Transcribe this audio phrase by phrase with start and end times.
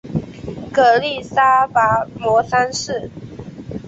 [0.73, 3.07] 曷利沙跋摩三世。